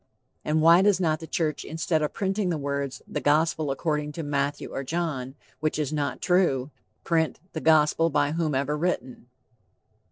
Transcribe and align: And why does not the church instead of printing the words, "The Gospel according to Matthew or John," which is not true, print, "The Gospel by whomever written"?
And 0.43 0.63
why 0.63 0.81
does 0.81 0.99
not 0.99 1.19
the 1.19 1.27
church 1.27 1.63
instead 1.63 2.01
of 2.01 2.11
printing 2.11 2.49
the 2.49 2.57
words, 2.57 3.03
"The 3.07 3.21
Gospel 3.21 3.69
according 3.69 4.13
to 4.13 4.23
Matthew 4.23 4.73
or 4.73 4.83
John," 4.83 5.35
which 5.59 5.77
is 5.77 5.93
not 5.93 6.21
true, 6.21 6.71
print, 7.03 7.39
"The 7.53 7.61
Gospel 7.61 8.09
by 8.09 8.31
whomever 8.31 8.75
written"? 8.75 9.27